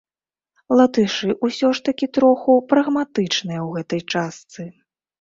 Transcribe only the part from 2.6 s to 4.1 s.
прагматычныя ў гэтай